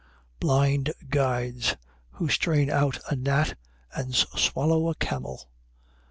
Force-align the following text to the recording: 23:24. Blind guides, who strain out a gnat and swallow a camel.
23:24. 0.39 0.39
Blind 0.39 0.93
guides, 1.09 1.75
who 2.13 2.27
strain 2.27 2.71
out 2.71 2.97
a 3.11 3.15
gnat 3.15 3.55
and 3.93 4.15
swallow 4.15 4.89
a 4.89 4.95
camel. 4.95 5.47